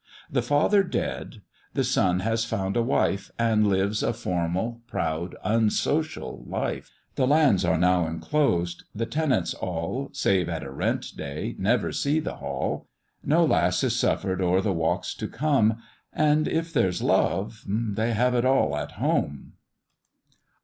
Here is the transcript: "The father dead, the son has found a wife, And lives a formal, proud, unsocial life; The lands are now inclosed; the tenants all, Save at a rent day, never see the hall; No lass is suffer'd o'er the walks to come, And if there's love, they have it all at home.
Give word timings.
"The 0.31 0.41
father 0.41 0.81
dead, 0.81 1.43
the 1.75 1.83
son 1.83 2.21
has 2.21 2.43
found 2.43 2.75
a 2.75 2.81
wife, 2.81 3.29
And 3.37 3.67
lives 3.67 4.01
a 4.01 4.13
formal, 4.13 4.81
proud, 4.87 5.35
unsocial 5.43 6.43
life; 6.47 6.89
The 7.13 7.27
lands 7.27 7.63
are 7.63 7.77
now 7.77 8.07
inclosed; 8.07 8.85
the 8.95 9.05
tenants 9.05 9.53
all, 9.53 10.09
Save 10.11 10.49
at 10.49 10.63
a 10.63 10.71
rent 10.71 11.15
day, 11.15 11.53
never 11.59 11.91
see 11.91 12.19
the 12.19 12.37
hall; 12.37 12.87
No 13.23 13.45
lass 13.45 13.83
is 13.83 13.95
suffer'd 13.95 14.41
o'er 14.41 14.59
the 14.59 14.73
walks 14.73 15.13
to 15.13 15.27
come, 15.27 15.77
And 16.11 16.47
if 16.47 16.73
there's 16.73 17.03
love, 17.03 17.63
they 17.67 18.13
have 18.13 18.33
it 18.33 18.43
all 18.43 18.75
at 18.75 18.93
home. 18.93 19.53